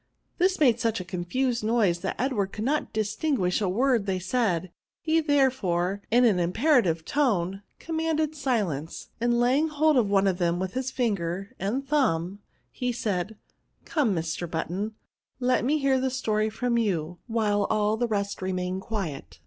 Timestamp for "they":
4.07-4.17